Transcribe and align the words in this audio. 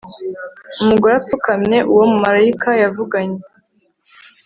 Umugore 0.81 1.13
apfukamye 1.19 1.77
uwo 1.91 2.03
mumarayika 2.11 2.69
yavuganye 2.81 3.39